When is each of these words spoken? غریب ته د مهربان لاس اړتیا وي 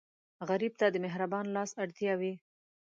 غریب 0.49 0.73
ته 0.79 0.85
د 0.89 0.95
مهربان 1.05 1.45
لاس 1.55 1.71
اړتیا 1.83 2.13
وي 2.19 2.33